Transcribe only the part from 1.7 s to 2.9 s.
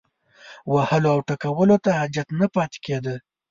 ته حاجت نه پاتې